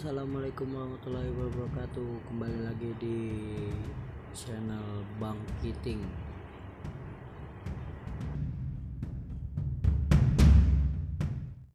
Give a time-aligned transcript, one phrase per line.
[0.00, 2.24] Assalamualaikum warahmatullahi wabarakatuh.
[2.32, 3.20] Kembali lagi di
[4.32, 6.00] channel Bang Kiting.